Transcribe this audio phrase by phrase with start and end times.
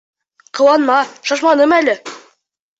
[0.59, 0.97] Ҡыуанма,
[1.31, 1.97] шашманым әле.